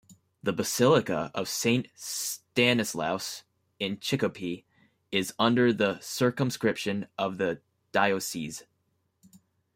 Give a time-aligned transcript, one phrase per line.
[0.41, 3.43] The Basilica of Saint Stanislaus
[3.77, 4.65] in Chicopee
[5.11, 8.63] is under the circumscription of the diocese.